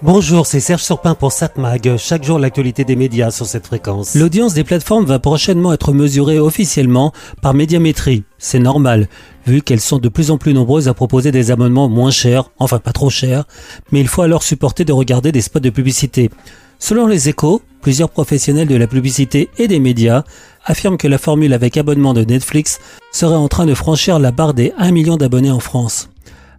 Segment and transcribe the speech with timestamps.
[0.00, 1.96] Bonjour, c'est Serge Surpin pour SatMag.
[1.96, 4.14] Chaque jour, l'actualité des médias sur cette fréquence.
[4.14, 8.22] L'audience des plateformes va prochainement être mesurée officiellement par Médiamétrie.
[8.38, 9.08] C'est normal,
[9.44, 12.78] vu qu'elles sont de plus en plus nombreuses à proposer des abonnements moins chers, enfin
[12.78, 13.42] pas trop chers,
[13.90, 16.30] mais il faut alors supporter de regarder des spots de publicité.
[16.78, 20.22] Selon les échos, plusieurs professionnels de la publicité et des médias
[20.64, 22.78] affirment que la formule avec abonnement de Netflix
[23.10, 26.08] serait en train de franchir la barre des 1 million d'abonnés en France.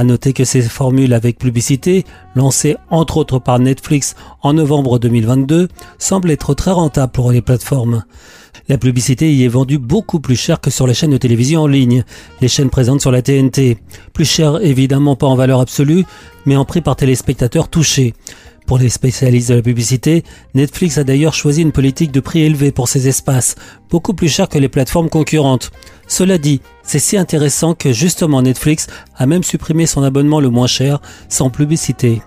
[0.00, 5.68] À noter que ces formules avec publicité, lancées entre autres par Netflix en novembre 2022,
[5.98, 8.04] semblent être très rentables pour les plateformes.
[8.70, 11.66] La publicité y est vendue beaucoup plus cher que sur les chaînes de télévision en
[11.66, 12.02] ligne,
[12.40, 13.76] les chaînes présentes sur la TNT.
[14.14, 16.06] Plus cher évidemment pas en valeur absolue,
[16.46, 18.14] mais en prix par téléspectateur touché.
[18.70, 20.22] Pour les spécialistes de la publicité,
[20.54, 23.56] Netflix a d'ailleurs choisi une politique de prix élevé pour ses espaces,
[23.90, 25.72] beaucoup plus cher que les plateformes concurrentes.
[26.06, 30.68] Cela dit, c'est si intéressant que justement Netflix a même supprimé son abonnement le moins
[30.68, 32.22] cher sans publicité.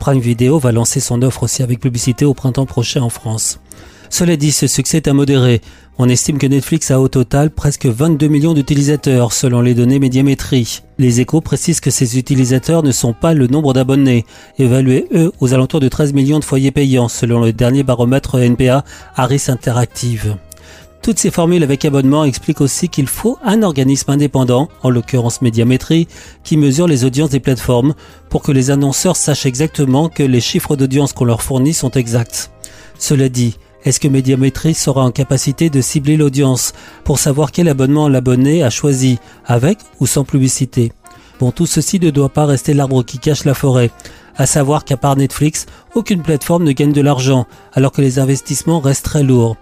[0.00, 3.60] Prime Video va lancer son offre aussi avec publicité au printemps prochain en France.
[4.18, 5.60] Cela dit, ce succès est à modérer.
[5.98, 10.80] On estime que Netflix a au total presque 22 millions d'utilisateurs selon les données médiamétrie.
[10.96, 14.24] Les échos précisent que ces utilisateurs ne sont pas le nombre d'abonnés,
[14.58, 18.86] évalués eux aux alentours de 13 millions de foyers payants selon le dernier baromètre NPA
[19.16, 20.38] Harris Interactive.
[21.02, 26.08] Toutes ces formules avec abonnement expliquent aussi qu'il faut un organisme indépendant, en l'occurrence Médiamétrie,
[26.42, 27.94] qui mesure les audiences des plateformes
[28.30, 32.50] pour que les annonceurs sachent exactement que les chiffres d'audience qu'on leur fournit sont exacts.
[32.98, 36.72] Cela dit, est-ce que Médiamétrie sera en capacité de cibler l'audience
[37.04, 40.92] pour savoir quel abonnement l'abonné a choisi, avec ou sans publicité?
[41.38, 43.90] Bon, tout ceci ne doit pas rester l'arbre qui cache la forêt.
[44.36, 48.80] À savoir qu'à part Netflix, aucune plateforme ne gagne de l'argent, alors que les investissements
[48.80, 49.56] restent très lourds.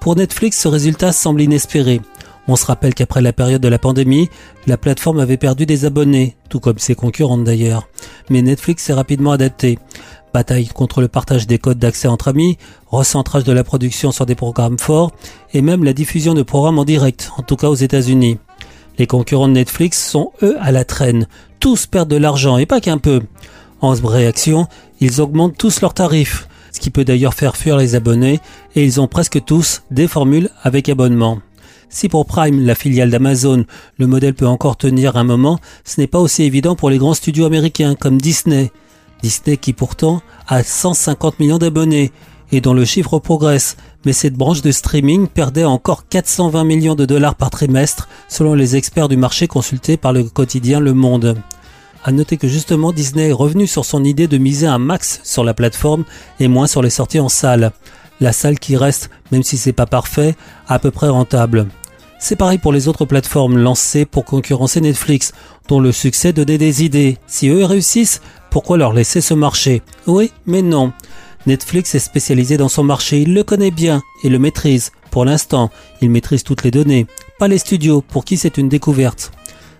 [0.00, 2.00] Pour Netflix, ce résultat semble inespéré.
[2.48, 4.28] On se rappelle qu'après la période de la pandémie,
[4.66, 7.88] la plateforme avait perdu des abonnés, tout comme ses concurrentes d'ailleurs.
[8.30, 9.78] Mais Netflix s'est rapidement adapté
[10.36, 12.58] bataille contre le partage des codes d'accès entre amis,
[12.88, 15.12] recentrage de la production sur des programmes forts,
[15.54, 18.36] et même la diffusion de programmes en direct, en tout cas aux États-Unis.
[18.98, 21.26] Les concurrents de Netflix sont eux à la traîne.
[21.58, 23.22] Tous perdent de l'argent, et pas qu'un peu.
[23.80, 24.66] En réaction,
[25.00, 28.40] ils augmentent tous leurs tarifs, ce qui peut d'ailleurs faire fuir les abonnés,
[28.74, 31.38] et ils ont presque tous des formules avec abonnement.
[31.88, 33.64] Si pour Prime, la filiale d'Amazon,
[33.98, 37.14] le modèle peut encore tenir un moment, ce n'est pas aussi évident pour les grands
[37.14, 38.72] studios américains comme Disney.
[39.22, 42.12] Disney qui pourtant a 150 millions d'abonnés
[42.52, 47.04] et dont le chiffre progresse, mais cette branche de streaming perdait encore 420 millions de
[47.04, 51.36] dollars par trimestre selon les experts du marché consultés par le quotidien Le Monde.
[52.04, 55.42] À noter que justement Disney est revenu sur son idée de miser un max sur
[55.42, 56.04] la plateforme
[56.38, 57.72] et moins sur les sorties en salle.
[58.20, 60.34] La salle qui reste, même si c'est pas parfait,
[60.68, 61.66] à peu près rentable.
[62.18, 65.32] C'est pareil pour les autres plateformes lancées pour concurrencer Netflix,
[65.68, 67.18] dont le succès donnait des idées.
[67.26, 69.82] Si eux réussissent, pourquoi leur laisser ce marché?
[70.06, 70.92] Oui, mais non.
[71.46, 74.92] Netflix est spécialisé dans son marché, il le connaît bien et le maîtrise.
[75.10, 77.06] Pour l'instant, il maîtrise toutes les données,
[77.38, 79.30] pas les studios pour qui c'est une découverte.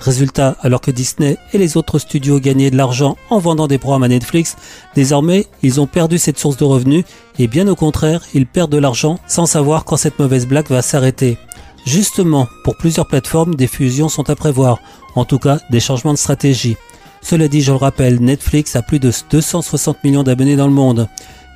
[0.00, 4.02] Résultat, alors que Disney et les autres studios gagnaient de l'argent en vendant des programmes
[4.02, 4.56] à Netflix,
[4.94, 7.04] désormais ils ont perdu cette source de revenus
[7.38, 10.80] et bien au contraire, ils perdent de l'argent sans savoir quand cette mauvaise blague va
[10.80, 11.36] s'arrêter.
[11.84, 14.78] Justement, pour plusieurs plateformes, des fusions sont à prévoir,
[15.16, 16.76] en tout cas des changements de stratégie.
[17.20, 21.08] Cela dit, je le rappelle, Netflix a plus de 260 millions d'abonnés dans le monde.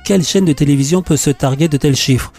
[0.05, 2.31] Quelle chaîne de télévision peut se targuer de tels chiffres?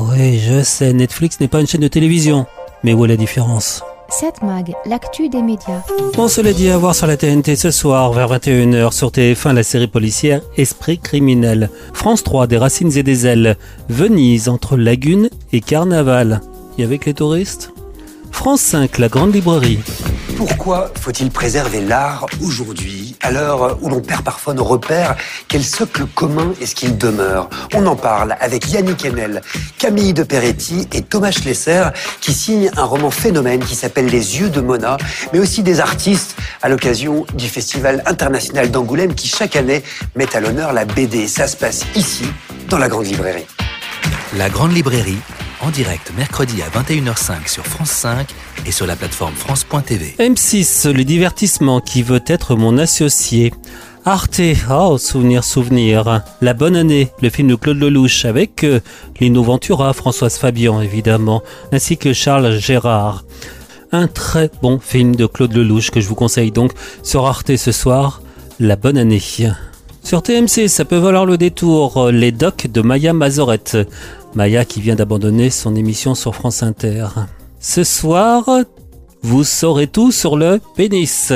[0.00, 2.46] Oui, je sais, Netflix n'est pas une chaîne de télévision.
[2.82, 3.84] Mais où est la différence?
[4.12, 5.80] 7 Mag, l'actu des médias.
[6.18, 9.54] On se l'a dit à voir sur la TNT ce soir, vers 21h, sur TF1,
[9.54, 11.70] la série policière Esprit criminel.
[11.94, 13.56] France 3, des racines et des ailes.
[13.88, 16.42] Venise, entre Lagune et Carnaval.
[16.76, 17.72] Et avec les touristes?
[18.30, 19.78] France 5, la grande librairie.
[20.36, 25.16] Pourquoi faut-il préserver l'art aujourd'hui, à l'heure où l'on perd parfois nos repères?
[25.48, 27.48] Quel socle commun est-ce qu'il demeure?
[27.74, 29.42] On en parle avec Yannick Enel,
[29.78, 31.84] Camille de Peretti et Thomas Schlesser
[32.20, 34.96] qui signent un roman phénomène qui s'appelle Les yeux de Mona,
[35.32, 39.82] mais aussi des artistes à l'occasion du Festival international d'Angoulême qui chaque année
[40.16, 41.28] met à l'honneur la BD.
[41.28, 42.24] Ça se passe ici,
[42.68, 43.46] dans la Grande Librairie.
[44.36, 45.18] La Grande Librairie,
[45.62, 48.28] en direct mercredi à 21h05 sur France 5
[48.66, 50.16] et sur la plateforme France.tv.
[50.18, 53.52] M6, le divertissement qui veut être mon associé.
[54.04, 56.22] Arte, oh, souvenir, souvenir.
[56.40, 58.80] La bonne année, le film de Claude Lelouch avec euh,
[59.20, 63.24] Lino Ventura, Françoise Fabian évidemment, ainsi que Charles Gérard.
[63.92, 66.72] Un très bon film de Claude Lelouch que je vous conseille donc
[67.04, 68.22] sur Arte ce soir.
[68.58, 69.22] La bonne année.
[70.02, 73.78] Sur TMC, ça peut valoir le détour, les docs de Maya Mazorette.
[74.34, 77.06] Maya qui vient d'abandonner son émission sur France Inter.
[77.60, 78.44] Ce soir,
[79.24, 81.32] Vous saurez tout sur le pénis.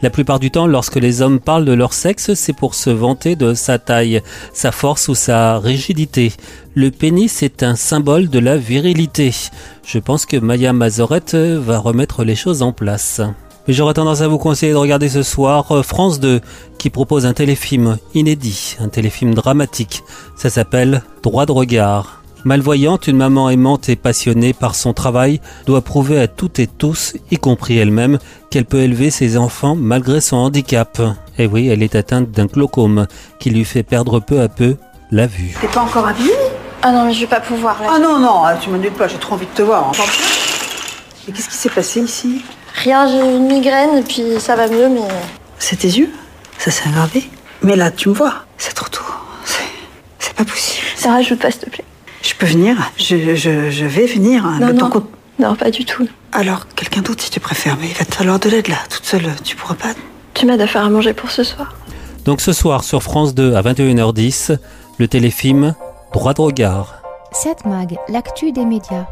[0.00, 3.36] La plupart du temps, lorsque les hommes parlent de leur sexe, c'est pour se vanter
[3.36, 4.22] de sa taille,
[4.54, 6.32] sa force ou sa rigidité.
[6.74, 9.34] Le pénis est un symbole de la virilité.
[9.84, 13.20] Je pense que Maya Mazorette va remettre les choses en place.
[13.68, 16.40] Mais j'aurais tendance à vous conseiller de regarder ce soir euh, France 2
[16.78, 20.02] qui propose un téléfilm inédit, un téléfilm dramatique.
[20.36, 22.22] Ça s'appelle Droit de regard.
[22.44, 27.14] Malvoyante, une maman aimante et passionnée par son travail doit prouver à toutes et tous,
[27.30, 28.18] y compris elle-même,
[28.50, 31.02] qu'elle peut élever ses enfants malgré son handicap.
[31.36, 33.06] Et oui, elle est atteinte d'un glaucome
[33.38, 34.76] qui lui fait perdre peu à peu
[35.10, 35.54] la vue.
[35.60, 36.32] T'es pas encore habillée?
[36.80, 37.90] Ah non, mais je vais pas pouvoir là.
[37.96, 39.88] Ah non, non, ah, tu m'ennuies pas, j'ai trop envie de te voir.
[39.88, 40.02] hein.
[41.28, 42.42] Et qu'est-ce qui s'est passé ici?
[42.84, 45.00] Rien, j'ai une migraine et puis ça va mieux, mais.
[45.58, 46.10] C'est tes yeux
[46.58, 47.24] Ça s'est aggravé
[47.62, 48.34] Mais là, tu me vois.
[48.58, 49.02] C'est trop tôt.
[49.44, 49.62] C'est-
[50.18, 50.86] C'est pas possible.
[50.96, 51.84] Ça rajoute pas, s'il te plaît.
[52.22, 54.44] Je peux venir je, je, je vais venir.
[54.60, 54.90] Non, non.
[55.38, 56.06] Non, pas du tout.
[56.32, 57.76] Alors, quelqu'un d'autre si tu préfères.
[57.80, 59.30] Mais il va te falloir de l'aide là, toute seule.
[59.44, 59.88] Tu pourras pas.
[60.34, 61.74] Tu m'aides à faire à manger pour ce soir.
[62.24, 64.56] Donc ce soir sur France 2 à 21h10,
[64.98, 65.74] le téléfilm
[66.12, 67.02] Droit de regard.
[67.32, 69.06] 7 Mag, l'actu des médias.